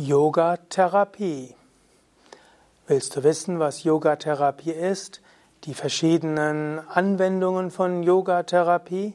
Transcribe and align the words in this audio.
Yoga-Therapie. 0.00 1.56
Willst 2.86 3.16
du 3.16 3.24
wissen, 3.24 3.58
was 3.58 3.82
Yoga-Therapie 3.82 4.70
ist? 4.70 5.20
Die 5.64 5.74
verschiedenen 5.74 6.78
Anwendungen 6.88 7.72
von 7.72 8.04
Yoga-Therapie? 8.04 9.14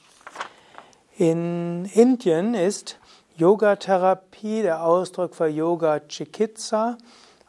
In 1.19 1.85
Indien 1.85 2.55
ist 2.55 2.99
Yoga-Therapie 3.37 4.63
der 4.63 4.85
Ausdruck 4.85 5.35
für 5.35 5.49
Yoga 5.49 6.01
Chikitsa 6.01 6.97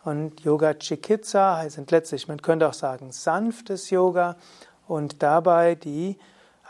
und 0.04 0.42
Yoga 0.42 0.74
Chikitsa 0.74 1.60
heißt 1.60 1.90
letztlich, 1.90 2.28
man 2.28 2.42
könnte 2.42 2.68
auch 2.68 2.74
sagen, 2.74 3.14
sanftes 3.14 3.92
Yoga 3.92 4.36
und 4.90 5.24
dabei 5.24 5.76
die 5.76 6.18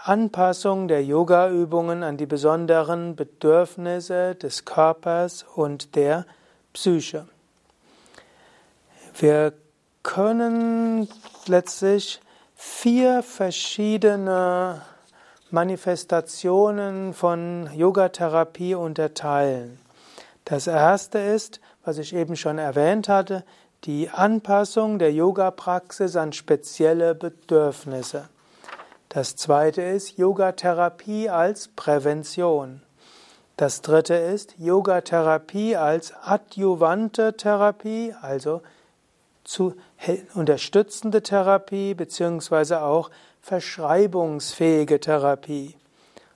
Anpassung 0.04 0.88
der 0.88 1.04
Yoga-Übungen 1.04 2.04
an 2.04 2.18
die 2.18 2.26
besonderen 2.26 3.16
Bedürfnisse 3.16 4.36
des 4.36 4.66
Körpers 4.66 5.46
und 5.56 5.96
der 5.96 6.26
Psyche. 6.74 7.28
Wir 9.18 9.54
können 10.04 11.08
letztlich 11.48 12.20
vier 12.56 13.24
verschiedene 13.24 14.82
Manifestationen 15.52 17.14
von 17.14 17.70
Yogatherapie 17.74 18.76
unterteilen. 18.76 19.80
Das 20.44 20.68
erste 20.68 21.20
ist, 21.20 21.60
was 21.84 21.98
ich 21.98 22.14
eben 22.14 22.36
schon 22.36 22.58
erwähnt 22.58 23.10
hatte, 23.10 23.44
die 23.86 24.10
Anpassung 24.10 25.00
der 25.00 25.14
Yoga-Praxis 25.14 26.16
an 26.16 26.34
spezielle 26.34 27.16
Bedürfnisse. 27.16 28.30
Das 29.16 29.38
zweite 29.38 29.82
ist 29.82 30.18
Yogatherapie 30.18 31.30
als 31.30 31.70
Prävention. 31.70 32.82
Das 33.56 33.82
dritte 33.82 34.16
ist 34.16 34.56
Yogatherapie 34.60 35.78
als 35.78 36.14
adjuvante 36.22 37.38
Therapie, 37.38 38.14
also 38.22 38.62
zu 39.46 39.74
unterstützende 40.34 41.24
Therapie 41.24 41.94
beziehungsweise 41.94 42.82
auch 42.82 43.10
verschreibungsfähige 43.40 45.00
Therapie. 45.00 45.78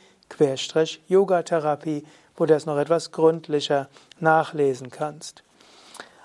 Yogatherapie, 1.08 2.04
wo 2.36 2.46
du 2.46 2.54
das 2.54 2.66
noch 2.66 2.78
etwas 2.78 3.14
gründlicher 3.14 3.88
nachlesen 4.20 4.90
kannst. 4.90 5.46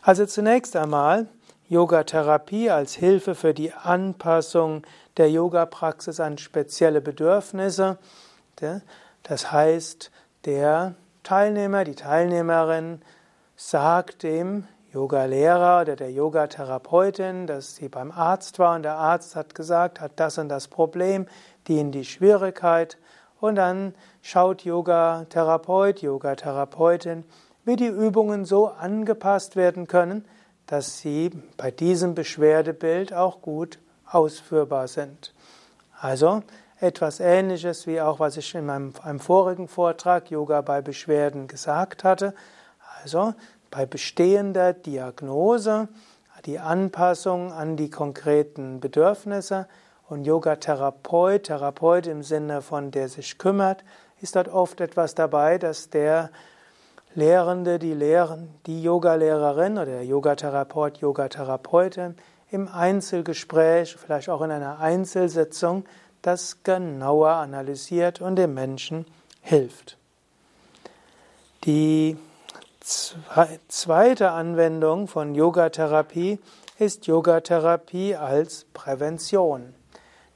Also 0.02 0.26
zunächst 0.26 0.74
einmal 0.74 1.28
Yogatherapie 1.68 2.68
als 2.68 2.94
Hilfe 2.94 3.36
für 3.36 3.54
die 3.54 3.72
Anpassung 3.74 4.82
der 5.16 5.30
Yoga-Praxis 5.30 6.18
an 6.18 6.36
spezielle 6.36 7.00
Bedürfnisse. 7.00 7.98
Das 9.22 9.52
heißt, 9.52 10.10
der 10.46 10.96
Teilnehmer, 11.22 11.84
die 11.84 11.94
Teilnehmerin 11.94 13.02
sagt 13.54 14.24
dem 14.24 14.66
Yoga-Lehrer 14.92 15.82
oder 15.82 15.96
der 15.96 16.10
Yoga-Therapeutin, 16.10 17.46
dass 17.46 17.76
sie 17.76 17.88
beim 17.88 18.10
Arzt 18.10 18.58
war 18.58 18.74
und 18.74 18.82
der 18.82 18.96
Arzt 18.96 19.36
hat 19.36 19.54
gesagt, 19.54 20.00
hat 20.00 20.12
das 20.16 20.38
und 20.38 20.48
das 20.48 20.68
Problem, 20.68 21.26
die 21.68 21.78
in 21.78 21.92
die 21.92 22.04
Schwierigkeit. 22.04 22.98
Und 23.40 23.54
dann 23.54 23.94
schaut 24.20 24.64
Yoga-Therapeut, 24.64 26.02
Yoga-Therapeutin, 26.02 27.24
wie 27.64 27.76
die 27.76 27.86
Übungen 27.86 28.44
so 28.44 28.68
angepasst 28.68 29.54
werden 29.54 29.86
können, 29.86 30.24
dass 30.66 30.98
sie 30.98 31.30
bei 31.56 31.70
diesem 31.70 32.14
Beschwerdebild 32.14 33.12
auch 33.12 33.42
gut 33.42 33.78
ausführbar 34.06 34.88
sind. 34.88 35.32
Also 36.00 36.42
etwas 36.80 37.20
Ähnliches 37.20 37.86
wie 37.86 38.00
auch, 38.00 38.20
was 38.20 38.36
ich 38.36 38.54
in 38.54 38.66
meinem, 38.66 38.92
einem 39.02 39.20
vorigen 39.20 39.68
Vortrag 39.68 40.30
Yoga 40.30 40.62
bei 40.62 40.80
Beschwerden 40.80 41.46
gesagt 41.46 42.04
hatte. 42.04 42.34
Also 43.02 43.34
bei 43.70 43.86
bestehender 43.86 44.72
Diagnose 44.72 45.88
die 46.46 46.58
Anpassung 46.58 47.52
an 47.52 47.76
die 47.76 47.90
konkreten 47.90 48.80
Bedürfnisse 48.80 49.68
und 50.08 50.24
Yoga-Therapeut, 50.24 51.44
Therapeut 51.44 52.06
im 52.06 52.22
Sinne 52.22 52.62
von 52.62 52.90
der 52.90 53.08
sich 53.08 53.38
kümmert, 53.38 53.84
ist 54.20 54.36
dort 54.36 54.48
oft 54.48 54.80
etwas 54.80 55.14
dabei, 55.14 55.58
dass 55.58 55.90
der 55.90 56.30
Lehrende, 57.14 57.78
die 57.78 57.94
Lehren, 57.94 58.48
die 58.66 58.82
Yogalehrerin 58.82 59.74
oder 59.74 59.86
der 59.86 60.04
Yogatherapeut, 60.04 60.98
Yogatherapeutin 60.98 62.14
im 62.50 62.68
Einzelgespräch, 62.68 63.96
vielleicht 63.96 64.28
auch 64.28 64.42
in 64.42 64.50
einer 64.50 64.78
Einzelsitzung, 64.78 65.84
das 66.22 66.62
genauer 66.62 67.30
analysiert 67.30 68.20
und 68.20 68.36
dem 68.36 68.54
Menschen 68.54 69.06
hilft. 69.42 69.96
Die 71.64 72.16
zweite 72.80 74.30
Anwendung 74.30 75.06
von 75.08 75.34
Yogatherapie 75.34 76.38
ist 76.78 77.06
Yogatherapie 77.06 78.16
als 78.16 78.66
Prävention. 78.72 79.74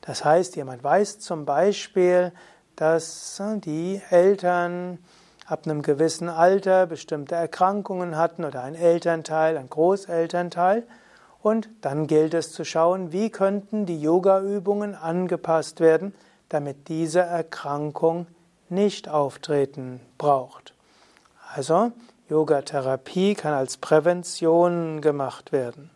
Das 0.02 0.24
heißt, 0.24 0.56
jemand 0.56 0.84
weiß 0.84 1.20
zum 1.20 1.46
Beispiel, 1.46 2.32
dass 2.76 3.40
die 3.64 4.02
Eltern 4.10 4.98
ab 5.46 5.62
einem 5.64 5.82
gewissen 5.82 6.28
Alter 6.28 6.86
bestimmte 6.86 7.34
Erkrankungen 7.34 8.16
hatten 8.16 8.44
oder 8.44 8.62
ein 8.62 8.74
Elternteil, 8.74 9.56
ein 9.56 9.70
Großelternteil. 9.70 10.84
Und 11.42 11.68
dann 11.82 12.06
gilt 12.06 12.34
es 12.34 12.52
zu 12.52 12.64
schauen, 12.64 13.12
wie 13.12 13.30
könnten 13.30 13.86
die 13.86 14.00
Yoga-Übungen 14.00 14.94
angepasst 14.94 15.80
werden, 15.80 16.14
damit 16.48 16.88
diese 16.88 17.20
Erkrankung 17.20 18.26
nicht 18.68 19.08
auftreten 19.08 20.00
braucht. 20.16 20.74
Also 21.54 21.92
Yoga-Therapie 22.28 23.34
kann 23.34 23.52
als 23.52 23.76
Prävention 23.76 25.00
gemacht 25.00 25.52
werden. 25.52 25.90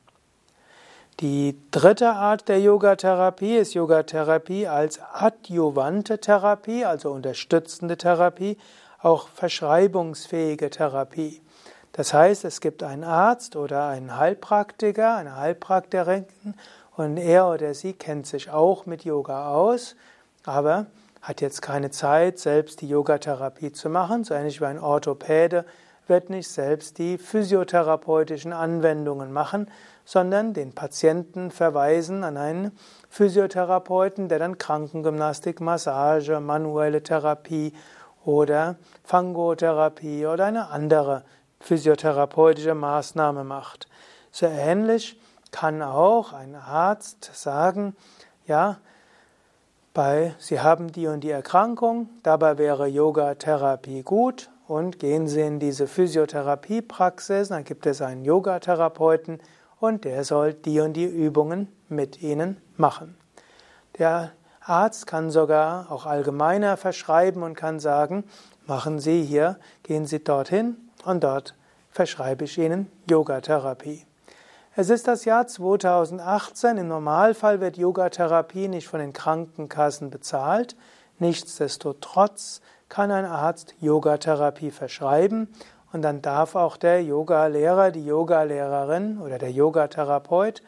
Die 1.21 1.57
dritte 1.73 2.11
Art 2.11 2.49
der 2.49 2.61
Yogatherapie 2.61 3.57
ist 3.57 3.75
Yogatherapie 3.75 4.69
als 4.69 5.01
adjuvante 5.01 6.21
Therapie, 6.21 6.85
also 6.85 7.11
unterstützende 7.11 7.97
Therapie, 7.97 8.57
auch 9.01 9.27
verschreibungsfähige 9.29 10.71
Therapie. 10.71 11.41
Das 11.91 12.15
heißt, 12.15 12.45
es 12.45 12.61
gibt 12.61 12.85
einen 12.85 13.03
Arzt 13.03 13.57
oder 13.57 13.89
einen 13.89 14.17
Heilpraktiker, 14.17 15.17
eine 15.17 15.35
Heilpraktikerin 15.35 16.27
und 16.97 17.17
er 17.17 17.49
oder 17.49 17.75
sie 17.75 17.95
kennt 17.95 18.29
sich 18.29 18.51
auch 18.51 18.87
mit 18.87 19.05
Yoga 19.05 19.49
aus, 19.53 19.97
aber 20.45 20.87
hat 21.21 21.41
jetzt 21.41 21.63
keine 21.63 21.91
Zeit, 21.91 22.39
selbst 22.39 22.81
die 22.81 22.89
Yogatherapie 22.89 23.73
zu 23.73 23.91
machen, 23.91 24.23
so 24.23 24.35
ähnlich 24.35 24.61
wie 24.61 24.67
ein 24.67 24.79
Orthopäde 24.79 25.65
wird 26.09 26.31
nicht 26.31 26.49
selbst 26.49 26.99
die 26.99 27.19
physiotherapeutischen 27.19 28.53
Anwendungen 28.53 29.33
machen, 29.33 29.71
sondern 30.05 30.55
den 30.55 30.75
Patienten 30.75 31.51
verweisen 31.51 32.25
an 32.25 32.37
einen 32.37 32.73
Physiotherapeuten, 33.11 34.29
der 34.29 34.39
dann 34.39 34.59
Krankengymnastik, 34.59 35.61
Massage, 35.61 36.41
manuelle 36.41 37.03
Therapie 37.03 37.75
oder 38.25 38.77
Fangotherapie 39.05 40.27
oder 40.27 40.47
eine 40.47 40.69
andere 40.71 41.25
physiotherapeutische 41.61 42.75
Maßnahme 42.75 43.45
macht. 43.45 43.89
So 44.31 44.47
ähnlich 44.47 45.21
kann 45.51 45.83
auch 45.83 46.33
ein 46.33 46.55
Arzt 46.55 47.31
sagen, 47.35 47.97
ja, 48.47 48.79
bei, 49.95 50.35
Sie 50.39 50.61
haben 50.61 50.93
die 50.93 51.07
und 51.07 51.21
die 51.21 51.31
Erkrankung, 51.31 52.09
dabei 52.23 52.57
wäre 52.57 52.87
Yoga-Therapie 52.87 54.03
gut 54.03 54.49
und 54.69 54.99
gehen 54.99 55.27
Sie 55.27 55.41
in 55.41 55.59
diese 55.59 55.87
Physiotherapiepraxis, 55.87 57.49
dann 57.49 57.65
gibt 57.65 57.87
es 57.87 58.03
einen 58.03 58.25
Yogatherapeuten 58.25 59.41
und 59.81 60.05
der 60.05 60.25
soll 60.25 60.53
die 60.53 60.81
und 60.81 60.93
die 60.93 61.07
Übungen 61.07 61.69
mit 61.89 62.23
Ihnen 62.23 62.59
machen. 62.77 63.17
Der 63.99 64.33
Arzt 64.61 65.07
kann 65.07 65.31
sogar 65.31 65.91
auch 65.91 66.05
allgemeiner 66.05 66.77
verschreiben 66.77 67.43
und 67.43 67.55
kann 67.55 67.81
sagen, 67.81 68.25
machen 68.67 68.99
Sie 68.99 69.23
hier, 69.25 69.59
gehen 69.83 70.05
Sie 70.05 70.23
dorthin 70.23 70.77
und 71.05 71.25
dort 71.25 71.55
verschreibe 71.91 72.45
ich 72.45 72.59
Ihnen 72.59 72.91
Yogatherapie. 73.09 74.05
Es 74.77 74.91
ist 74.91 75.09
das 75.09 75.25
Jahr 75.25 75.47
2018. 75.47 76.77
Im 76.77 76.89
Normalfall 76.89 77.61
wird 77.61 77.79
Yogatherapie 77.79 78.69
nicht 78.69 78.87
von 78.87 79.01
den 79.01 79.13
Krankenkassen 79.13 80.11
bezahlt. 80.11 80.77
Nichtsdestotrotz 81.19 82.61
kann 82.89 83.11
ein 83.11 83.25
Arzt 83.25 83.75
Yogatherapie 83.81 84.71
verschreiben 84.71 85.49
und 85.93 86.03
dann 86.03 86.23
darf 86.23 86.55
auch 86.55 86.77
der 86.77 87.03
Yogalehrer, 87.03 87.91
die 87.91 88.05
Yogalehrerin 88.05 89.19
oder 89.19 89.39
der 89.39 89.51
Yogatherapeut 89.51 90.63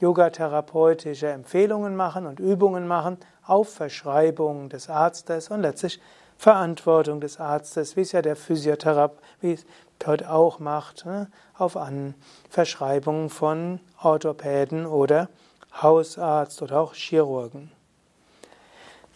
yogatherapeutische 0.00 1.28
Empfehlungen 1.28 1.96
machen 1.96 2.26
und 2.26 2.38
Übungen 2.38 2.86
machen 2.86 3.16
auf 3.46 3.72
Verschreibung 3.72 4.68
des 4.68 4.90
Arztes 4.90 5.48
und 5.48 5.62
letztlich 5.62 6.00
Verantwortung 6.36 7.20
des 7.20 7.40
Arztes, 7.40 7.96
wie 7.96 8.02
es 8.02 8.12
ja 8.12 8.20
der 8.20 8.36
Physiotherapeut 8.36 9.64
auch 10.28 10.58
macht, 10.58 11.06
ne, 11.06 11.28
auf 11.56 11.78
An 11.78 12.14
Verschreibung 12.50 13.30
von 13.30 13.80
Orthopäden 14.02 14.84
oder 14.84 15.30
Hausarzt 15.80 16.60
oder 16.60 16.80
auch 16.80 16.94
Chirurgen. 16.94 17.72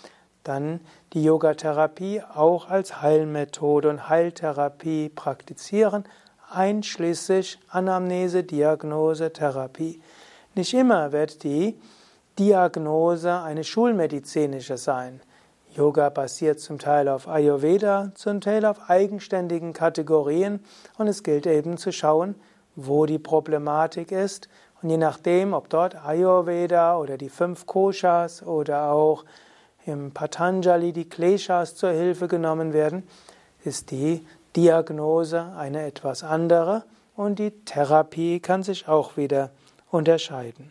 dann 0.43 0.81
die 1.13 1.23
Yogatherapie 1.25 2.23
auch 2.23 2.71
als 2.71 3.03
Heilmethode 3.03 3.91
und 3.91 4.09
Heiltherapie 4.09 5.09
praktizieren, 5.09 6.05
einschließlich 6.51 7.59
Anamnese, 7.69 8.45
Diagnose, 8.45 9.33
Therapie. 9.33 10.01
Nicht 10.55 10.75
immer 10.75 11.13
wird 11.13 11.43
die 11.43 11.81
Diagnose 12.39 13.41
eine 13.41 13.65
schulmedizinische 13.65 14.77
sein. 14.77 15.21
Yoga 15.77 16.09
basiert 16.09 16.61
zum 16.61 16.79
Teil 16.79 17.09
auf 17.09 17.27
Ayurveda, 17.27 18.13
zum 18.15 18.41
Teil 18.41 18.65
auf 18.65 18.89
eigenständigen 18.89 19.73
Kategorien 19.73 20.61
und 20.99 21.09
es 21.09 21.23
gilt 21.23 21.47
eben 21.47 21.79
zu 21.79 21.93
schauen, 21.93 22.37
wo 22.77 23.07
die 23.07 23.19
Problematik 23.19 24.13
ist. 24.13 24.49
Und 24.83 24.91
je 24.91 24.97
nachdem, 24.97 25.53
ob 25.53 25.69
dort 25.69 25.97
Ayurveda 25.97 26.97
oder 26.97 27.19
die 27.19 27.29
fünf 27.29 27.67
Koshas 27.67 28.43
oder 28.43 28.93
auch 28.93 29.25
im 29.85 30.13
Patanjali 30.13 30.93
die 30.93 31.09
Kleshas 31.09 31.75
zur 31.75 31.91
Hilfe 31.91 32.29
genommen 32.29 32.73
werden, 32.73 33.03
ist 33.65 33.91
die 33.91 34.25
Diagnose 34.55 35.53
eine 35.57 35.85
etwas 35.85 36.23
andere 36.23 36.85
und 37.17 37.39
die 37.39 37.51
Therapie 37.51 38.41
kann 38.41 38.63
sich 38.63 38.87
auch 38.87 39.17
wieder 39.17 39.51
unterscheiden. 39.91 40.71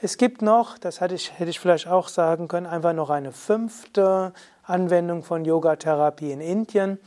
Es 0.00 0.16
gibt 0.16 0.42
noch, 0.42 0.78
das 0.78 1.00
hätte 1.00 1.16
ich, 1.16 1.40
hätte 1.40 1.50
ich 1.50 1.58
vielleicht 1.58 1.88
auch 1.88 2.06
sagen 2.06 2.46
können, 2.46 2.66
einfach 2.66 2.92
noch 2.92 3.10
eine 3.10 3.32
fünfte 3.32 4.32
Anwendung 4.62 5.24
von 5.24 5.44
Yogatherapie 5.44 6.30
in 6.30 6.40
Indien. 6.40 7.00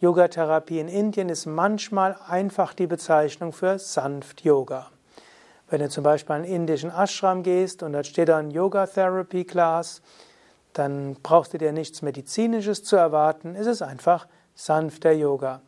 Yogatherapie 0.00 0.78
in 0.78 0.86
Indien 0.86 1.28
ist 1.28 1.46
manchmal 1.46 2.16
einfach 2.28 2.72
die 2.72 2.86
Bezeichnung 2.86 3.52
für 3.52 3.80
sanft 3.80 4.44
Yoga. 4.44 4.86
Wenn 5.68 5.80
du 5.80 5.88
zum 5.88 6.04
Beispiel 6.04 6.36
in 6.36 6.42
einen 6.42 6.52
indischen 6.52 6.92
Ashram 6.92 7.42
gehst 7.42 7.82
und 7.82 7.94
da 7.94 8.04
steht 8.04 8.28
da 8.28 8.36
ein 8.36 8.52
Yoga 8.52 8.86
Therapy 8.86 9.44
Class, 9.44 10.00
dann 10.72 11.16
brauchst 11.24 11.52
du 11.52 11.58
dir 11.58 11.72
nichts 11.72 12.00
Medizinisches 12.00 12.84
zu 12.84 12.94
erwarten. 12.94 13.56
Es 13.56 13.66
ist 13.66 13.82
einfach 13.82 14.28
sanfter 14.54 15.10
Yoga. 15.10 15.62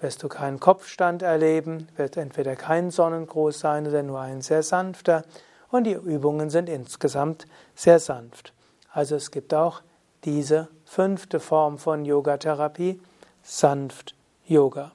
Wirst 0.00 0.22
du 0.22 0.28
keinen 0.28 0.60
Kopfstand 0.60 1.20
erleben, 1.20 1.88
wird 1.96 2.16
entweder 2.16 2.56
kein 2.56 2.90
Sonnengruß 2.90 3.60
sein 3.60 3.86
oder 3.86 4.02
nur 4.02 4.20
ein 4.20 4.40
sehr 4.40 4.62
sanfter 4.62 5.24
und 5.72 5.84
die 5.84 5.94
Übungen 5.94 6.50
sind 6.50 6.68
insgesamt 6.68 7.46
sehr 7.74 7.98
sanft. 7.98 8.52
Also 8.92 9.16
es 9.16 9.30
gibt 9.30 9.52
auch 9.54 9.82
diese 10.22 10.68
fünfte 10.84 11.40
Form 11.40 11.78
von 11.78 12.04
Yogatherapie, 12.04 13.00
sanft 13.42 14.14
Yoga. 14.46 14.92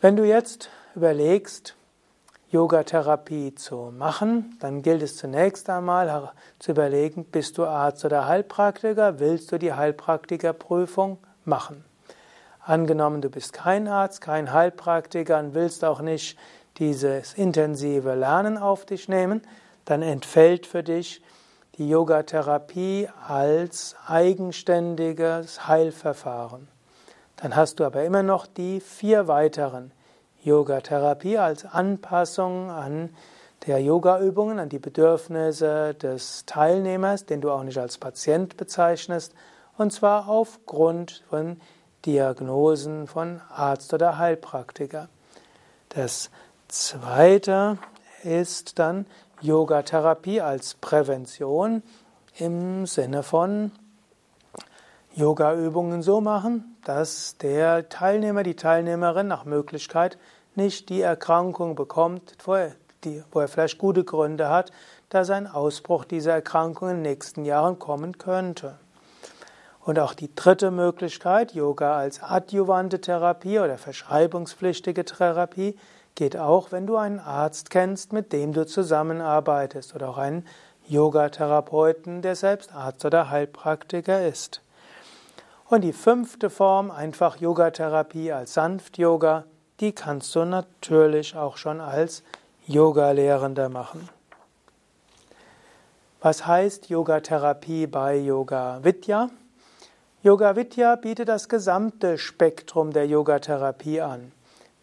Wenn 0.00 0.16
du 0.16 0.24
jetzt 0.24 0.70
überlegst, 0.96 1.76
Yogatherapie 2.50 3.54
zu 3.54 3.92
machen, 3.96 4.56
dann 4.60 4.82
gilt 4.82 5.02
es 5.02 5.16
zunächst 5.16 5.70
einmal 5.70 6.32
zu 6.58 6.72
überlegen, 6.72 7.24
bist 7.24 7.58
du 7.58 7.64
Arzt 7.64 8.04
oder 8.04 8.26
Heilpraktiker, 8.26 9.20
willst 9.20 9.52
du 9.52 9.58
die 9.58 9.72
Heilpraktikerprüfung 9.72 11.18
machen? 11.44 11.84
Angenommen, 12.64 13.22
du 13.22 13.28
bist 13.28 13.52
kein 13.52 13.86
Arzt, 13.86 14.20
kein 14.20 14.52
Heilpraktiker 14.52 15.38
und 15.38 15.54
willst 15.54 15.84
auch 15.84 16.00
nicht 16.00 16.38
dieses 16.78 17.34
intensive 17.34 18.14
Lernen 18.14 18.58
auf 18.58 18.84
dich 18.84 19.08
nehmen, 19.08 19.42
dann 19.84 20.02
entfällt 20.02 20.66
für 20.66 20.82
dich 20.82 21.22
die 21.78 21.88
Yogatherapie 21.88 23.08
als 23.26 23.96
eigenständiges 24.06 25.66
Heilverfahren. 25.66 26.68
Dann 27.36 27.56
hast 27.56 27.80
du 27.80 27.84
aber 27.84 28.04
immer 28.04 28.22
noch 28.22 28.46
die 28.46 28.80
vier 28.80 29.26
weiteren 29.26 29.92
Yogatherapie 30.44 31.38
als 31.38 31.64
Anpassung 31.64 32.70
an 32.70 33.10
der 33.66 33.80
Yogaübungen, 33.80 34.58
an 34.58 34.68
die 34.68 34.78
Bedürfnisse 34.78 35.94
des 35.94 36.44
Teilnehmers, 36.46 37.26
den 37.26 37.40
du 37.40 37.50
auch 37.50 37.62
nicht 37.62 37.78
als 37.78 37.98
Patient 37.98 38.56
bezeichnest, 38.56 39.34
und 39.78 39.92
zwar 39.92 40.28
aufgrund 40.28 41.24
von 41.30 41.60
Diagnosen 42.04 43.06
von 43.06 43.40
Arzt 43.48 43.94
oder 43.94 44.18
Heilpraktiker. 44.18 45.08
Das 45.90 46.30
zweite 46.72 47.76
ist 48.24 48.78
dann 48.78 49.06
Yogatherapie 49.42 50.40
als 50.40 50.74
Prävention 50.74 51.82
im 52.38 52.86
Sinne 52.86 53.22
von 53.22 53.72
Yogaübungen 55.14 56.02
so 56.02 56.22
machen, 56.22 56.76
dass 56.84 57.36
der 57.36 57.90
Teilnehmer, 57.90 58.42
die 58.42 58.56
Teilnehmerin 58.56 59.28
nach 59.28 59.44
Möglichkeit 59.44 60.16
nicht 60.54 60.88
die 60.88 61.02
Erkrankung 61.02 61.74
bekommt, 61.74 62.36
wo 62.44 62.54
er, 62.54 62.72
die, 63.04 63.22
wo 63.30 63.40
er 63.40 63.48
vielleicht 63.48 63.76
gute 63.76 64.04
Gründe 64.04 64.48
hat, 64.48 64.72
dass 65.10 65.28
ein 65.28 65.46
Ausbruch 65.46 66.06
dieser 66.06 66.32
Erkrankung 66.32 66.88
in 66.88 66.96
den 66.96 67.02
nächsten 67.02 67.44
Jahren 67.44 67.78
kommen 67.78 68.16
könnte. 68.16 68.78
Und 69.80 69.98
auch 69.98 70.14
die 70.14 70.34
dritte 70.34 70.70
Möglichkeit, 70.70 71.52
Yoga 71.52 71.96
als 71.96 72.22
adjuvante 72.22 73.00
Therapie 73.00 73.58
oder 73.58 73.76
verschreibungspflichtige 73.76 75.04
Therapie, 75.04 75.76
geht 76.14 76.36
auch, 76.36 76.72
wenn 76.72 76.86
du 76.86 76.96
einen 76.96 77.18
Arzt 77.18 77.70
kennst, 77.70 78.12
mit 78.12 78.32
dem 78.32 78.52
du 78.52 78.66
zusammenarbeitest 78.66 79.94
oder 79.94 80.10
auch 80.10 80.18
einen 80.18 80.46
Yogatherapeuten, 80.88 82.22
der 82.22 82.36
selbst 82.36 82.74
Arzt 82.74 83.04
oder 83.04 83.30
Heilpraktiker 83.30 84.26
ist. 84.26 84.60
Und 85.68 85.82
die 85.82 85.92
fünfte 85.92 86.50
Form, 86.50 86.90
einfach 86.90 87.40
Yogatherapie 87.40 88.32
als 88.32 88.54
Sanft-Yoga, 88.54 89.44
die 89.80 89.92
kannst 89.92 90.34
du 90.34 90.44
natürlich 90.44 91.34
auch 91.34 91.56
schon 91.56 91.80
als 91.80 92.22
Yoga-Lehrender 92.66 93.68
machen. 93.68 94.08
Was 96.20 96.46
heißt 96.46 96.88
Yogatherapie 96.88 97.86
bei 97.86 98.16
Yoga 98.16 98.78
Vidya? 98.82 99.30
Yoga 100.22 100.54
Vidya 100.54 100.94
bietet 100.94 101.28
das 101.28 101.48
gesamte 101.48 102.16
Spektrum 102.16 102.92
der 102.92 103.08
Yogatherapie 103.08 104.00
an. 104.00 104.30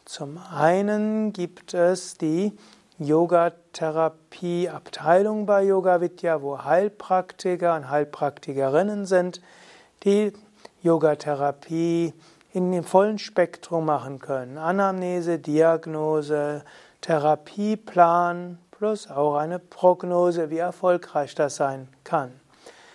Zum 0.09 0.39
einen 0.51 1.31
gibt 1.33 1.75
es 1.75 2.15
die 2.15 2.57
Yogatherapie-Abteilung 2.97 5.45
bei 5.45 5.65
Yoga 5.65 6.01
Vidya, 6.01 6.41
wo 6.41 6.63
Heilpraktiker 6.63 7.75
und 7.75 7.91
Heilpraktikerinnen 7.91 9.05
sind, 9.05 9.39
die 10.03 10.33
Yogatherapie 10.81 12.15
in 12.53 12.71
dem 12.71 12.83
vollen 12.83 13.19
Spektrum 13.19 13.85
machen 13.85 14.17
können. 14.17 14.57
Anamnese, 14.57 15.37
Diagnose, 15.37 16.63
Therapieplan 17.01 18.57
plus 18.71 19.11
auch 19.11 19.35
eine 19.35 19.59
Prognose, 19.59 20.49
wie 20.49 20.57
erfolgreich 20.57 21.35
das 21.35 21.57
sein 21.57 21.87
kann. 22.03 22.31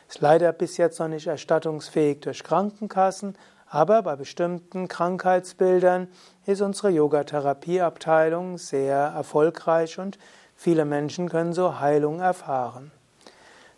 Ist 0.08 0.20
leider 0.20 0.52
bis 0.52 0.78
jetzt 0.78 0.98
noch 0.98 1.06
nicht 1.06 1.28
erstattungsfähig 1.28 2.22
durch 2.22 2.42
Krankenkassen, 2.42 3.36
aber 3.74 4.02
bei 4.02 4.14
bestimmten 4.14 4.86
Krankheitsbildern 4.86 6.06
ist 6.46 6.62
unsere 6.62 6.90
Yogatherapieabteilung 6.90 8.56
sehr 8.56 8.96
erfolgreich 8.96 9.98
und 9.98 10.16
viele 10.54 10.84
Menschen 10.84 11.28
können 11.28 11.52
so 11.52 11.80
Heilung 11.80 12.20
erfahren. 12.20 12.92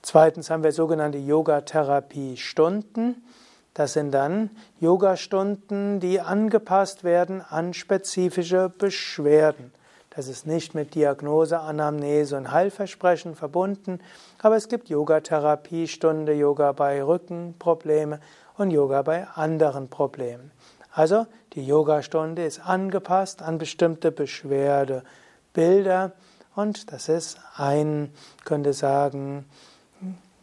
Zweitens 0.02 0.50
haben 0.50 0.64
wir 0.64 0.72
sogenannte 0.72 1.16
Yogatherapie-Stunden. 1.16 3.24
Das 3.72 3.94
sind 3.94 4.12
dann 4.12 4.50
Yogastunden, 4.80 5.98
die 5.98 6.20
angepasst 6.20 7.02
werden 7.02 7.40
an 7.40 7.72
spezifische 7.72 8.68
Beschwerden. 8.68 9.72
Das 10.10 10.28
ist 10.28 10.46
nicht 10.46 10.74
mit 10.74 10.94
Diagnose, 10.94 11.60
Anamnese 11.60 12.36
und 12.36 12.50
Heilversprechen 12.50 13.34
verbunden, 13.34 14.00
aber 14.42 14.56
es 14.56 14.68
gibt 14.68 14.90
Yoga-Therapiestunde, 14.90 16.34
Yoga 16.34 16.72
bei 16.72 17.02
Rückenprobleme 17.02 18.20
und 18.58 18.70
Yoga 18.70 19.02
bei 19.02 19.26
anderen 19.28 19.88
Problemen. 19.88 20.50
Also 20.92 21.26
die 21.52 21.66
Yogastunde 21.66 22.44
ist 22.44 22.60
angepasst 22.60 23.42
an 23.42 23.58
bestimmte 23.58 24.12
Beschwerdebilder 24.12 26.12
und 26.54 26.90
das 26.90 27.10
ist 27.10 27.38
ein, 27.56 28.14
könnte 28.44 28.72
sagen, 28.72 29.44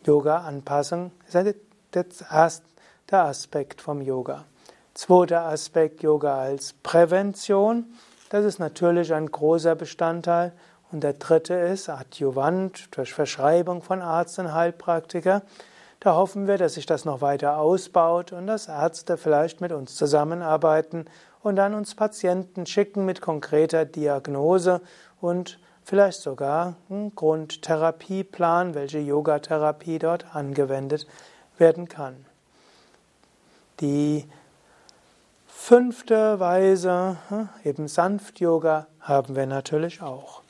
Yoga-Anpassung. 0.06 1.12
Ist 1.28 1.36
der 3.10 3.26
Aspekt 3.26 3.82
vom 3.82 4.02
Yoga. 4.02 4.46
Zweiter 4.94 5.46
Aspekt 5.46 6.04
Yoga 6.04 6.38
als 6.38 6.74
Prävention. 6.74 7.94
Das 8.30 8.46
ist 8.46 8.60
natürlich 8.60 9.14
ein 9.14 9.28
großer 9.28 9.76
Bestandteil. 9.76 10.54
Und 10.92 11.04
der 11.04 11.14
dritte 11.14 11.56
ist 11.56 11.90
Adjuvant 11.90 12.96
durch 12.96 13.14
Verschreibung 13.14 13.82
von 13.82 14.02
Arzt 14.02 14.38
und 14.38 14.54
Heilpraktiker. 14.54 15.42
Da 16.04 16.16
hoffen 16.16 16.48
wir, 16.48 16.58
dass 16.58 16.74
sich 16.74 16.86
das 16.86 17.06
noch 17.06 17.22
weiter 17.22 17.58
ausbaut 17.58 18.34
und 18.34 18.46
dass 18.46 18.68
Ärzte 18.68 19.16
vielleicht 19.16 19.62
mit 19.62 19.72
uns 19.72 19.96
zusammenarbeiten 19.96 21.06
und 21.42 21.56
dann 21.56 21.74
uns 21.74 21.96
Patienten 21.96 22.66
schicken 22.66 23.06
mit 23.06 23.22
konkreter 23.22 23.86
Diagnose 23.86 24.82
und 25.22 25.60
vielleicht 25.82 26.20
sogar 26.20 26.76
einen 26.90 27.16
Grundtherapieplan, 27.16 28.76
welche 28.76 29.00
Yogatherapie 29.00 29.98
dort 29.98 30.36
angewendet 30.36 31.08
werden 31.58 31.88
kann. 31.88 32.26
Die 33.80 34.28
Fünfte 35.48 36.42
Weise, 36.42 37.16
hm, 37.30 37.48
eben 37.64 37.88
Sanft-Yoga, 37.88 38.88
haben 39.00 39.38
wir 39.38 39.46
natürlich 39.46 40.02
auch. 40.02 40.42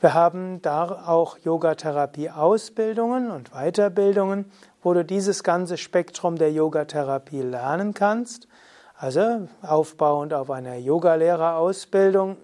Wir 0.00 0.14
haben 0.14 0.62
da 0.62 1.04
auch 1.06 1.38
Yogatherapie-Ausbildungen 1.44 3.30
und 3.30 3.50
Weiterbildungen, 3.52 4.50
wo 4.82 4.94
du 4.94 5.04
dieses 5.04 5.44
ganze 5.44 5.76
Spektrum 5.76 6.36
der 6.36 6.50
Yogatherapie 6.52 7.42
lernen 7.42 7.92
kannst. 7.94 8.48
Also 8.96 9.48
aufbauend 9.62 10.34
auf 10.34 10.50
einer 10.50 10.74
Yogalehrerausbildung 10.76 12.36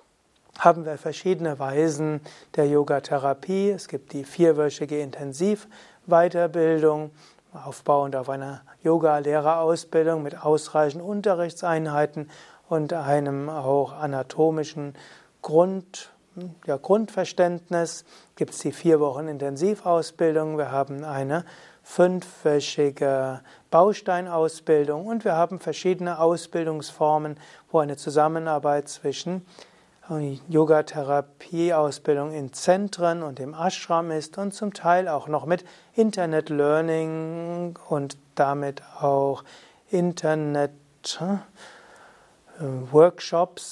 haben 0.58 0.84
wir 0.84 0.98
verschiedene 0.98 1.58
Weisen 1.58 2.20
der 2.56 2.68
Yogatherapie. 2.68 3.70
Es 3.70 3.88
gibt 3.88 4.12
die 4.12 4.24
vierwöchige 4.24 5.00
Intensivweiterbildung, 5.00 7.10
aufbauend 7.52 8.14
auf 8.16 8.28
einer 8.28 8.62
Yoga-Lehrerausbildung 8.82 10.22
mit 10.22 10.44
ausreichend 10.44 11.02
Unterrichtseinheiten 11.02 12.28
und 12.68 12.92
einem 12.92 13.48
auch 13.48 13.92
anatomischen 13.92 14.94
Grund, 15.42 16.10
ja, 16.66 16.76
Grundverständnis 16.76 18.04
gibt 18.34 18.54
es 18.54 18.58
die 18.58 18.72
vier 18.72 18.98
Wochen 18.98 19.28
Intensivausbildung. 19.28 20.58
Wir 20.58 20.72
haben 20.72 21.04
eine 21.04 21.44
fünfwöchige 21.84 23.42
Bausteinausbildung 23.70 25.06
und 25.06 25.24
wir 25.24 25.36
haben 25.36 25.60
verschiedene 25.60 26.18
Ausbildungsformen, 26.18 27.38
wo 27.70 27.78
eine 27.78 27.96
Zusammenarbeit 27.96 28.88
zwischen 28.88 29.46
Yoga-Therapie-Ausbildung 30.48 32.32
in 32.32 32.52
Zentren 32.52 33.22
und 33.22 33.40
im 33.40 33.54
Ashram 33.54 34.10
ist 34.10 34.36
und 34.36 34.52
zum 34.52 34.74
Teil 34.74 35.08
auch 35.08 35.28
noch 35.28 35.46
mit 35.46 35.64
Internet 35.94 36.50
Learning 36.50 37.78
und 37.88 38.18
damit 38.34 38.82
auch 39.00 39.44
Internet 39.90 40.72
äh, 41.20 41.34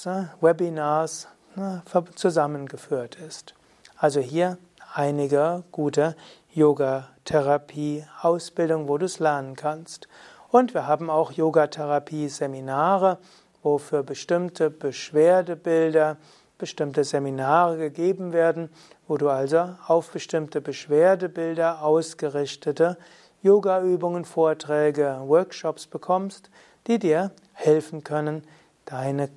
äh, 0.07 0.31
Webinars 0.41 1.29
äh, 1.57 1.81
zusammengeführt 2.15 3.17
ist. 3.17 3.55
Also 3.97 4.21
hier 4.21 4.57
einige 4.95 5.65
gute 5.71 6.17
Yoga-Therapie-Ausbildung, 6.55 8.89
wo 8.89 8.99
du 8.99 9.07
es 9.07 9.19
lernen 9.19 9.57
kannst. 9.57 10.07
Und 10.51 10.75
wir 10.75 10.87
haben 10.87 11.11
auch 11.11 11.33
Yoga-Therapie-Seminare, 11.33 13.19
wo 13.63 13.79
für 13.79 14.03
bestimmte 14.03 14.69
Beschwerdebilder 14.71 16.19
bestimmte 16.63 17.03
Seminare 17.03 17.77
gegeben 17.77 18.33
werden, 18.33 18.71
wo 19.09 19.17
du 19.17 19.29
also 19.29 19.71
auf 19.89 20.13
bestimmte 20.13 20.61
Beschwerdebilder 20.61 21.83
ausgerichtete 21.83 22.97
Yogaübungen, 23.43 24.25
Vorträge, 24.25 25.23
Workshops 25.25 25.89
bekommst, 25.89 26.51
die 26.87 27.01
dir 27.01 27.33
helfen 27.53 28.05
können, 28.05 28.45
deine 28.85 29.29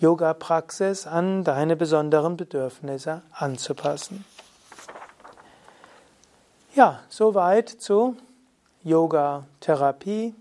Yoga-Praxis 0.00 1.06
an 1.06 1.44
deine 1.44 1.76
besonderen 1.76 2.36
Bedürfnisse 2.36 3.22
anzupassen. 3.32 4.26
Ja, 6.74 7.00
soweit 7.10 7.68
zu 7.68 8.16
Yoga-Therapie. 8.82 10.34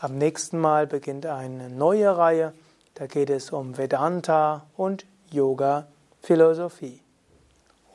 am 0.00 0.18
nächsten 0.18 0.58
Mal 0.58 0.86
beginnt 0.86 1.24
eine 1.26 1.70
neue 1.70 2.16
Reihe. 2.16 2.52
Da 2.94 3.06
geht 3.06 3.30
es 3.30 3.50
um 3.50 3.78
Vedanta 3.78 4.66
und 4.76 5.06
Yoga 5.32 5.86
Philosophie. 6.20 7.00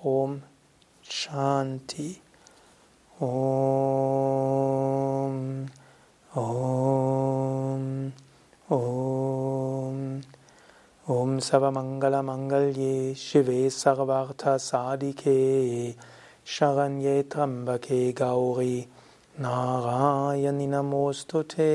Om 0.01 0.41
Shanti. 1.03 2.19
Om. 3.19 3.29
Om. 6.33 8.11
Om. 8.69 10.21
Om 11.05 11.39
Savamangala 11.39 12.23
Mangalye 12.23 13.15
Shive 13.15 13.69
Sarvartha 13.69 14.57
Sadike 14.57 15.95
Sharanye 16.45 17.23
Trambake 17.23 18.13
Gauri 18.13 18.85
Narayani 19.39 20.67
Namostute 20.67 21.73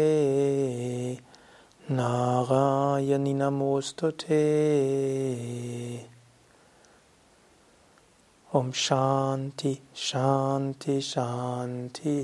Narayani 1.91 3.35
Namostute 3.35 4.39
Om 8.53 8.73
Shanti 8.73 9.81
Shanti 9.95 10.99
Shanti. 11.01 12.15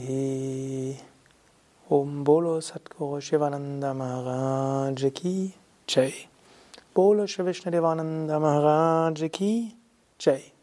Om 1.90 2.24
Bolo 2.24 2.60
Satguru 2.60 3.20
Shivananda 3.20 3.94
Maharaj 3.96 5.12
Ki 5.14 5.54
Jai. 5.86 6.28
Bolo 6.92 7.24
Shri 7.26 7.44
Devananda 7.44 8.38
Maharaj 8.40 9.30
Ki 9.32 9.74
Jai 10.18 10.53